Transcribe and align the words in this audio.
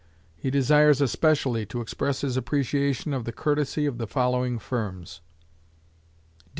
He 0.35 0.49
desires 0.49 0.99
especially 0.99 1.63
to 1.67 1.79
express 1.79 2.21
his 2.21 2.35
appreciation 2.35 3.13
of 3.13 3.23
the 3.25 3.31
courtesy 3.31 3.85
of 3.85 3.99
the 3.99 4.07
following 4.07 4.57
firms: 4.57 5.21
D. 6.39 6.45